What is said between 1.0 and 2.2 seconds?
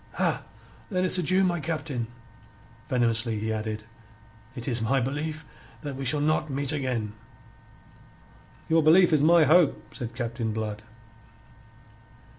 it's adieu, my Captain."